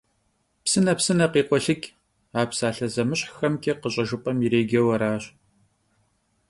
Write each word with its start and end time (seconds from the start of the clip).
Psıne, 0.65 0.93
psıne 0.97 1.27
khikhuelhıç'- 1.33 1.91
a 2.39 2.41
psalhe 2.49 2.87
zemışhxemç'e 2.95 3.73
khış'ejjıp'em 3.81 4.37
yirêceu 4.43 4.87
araş. 4.95 5.23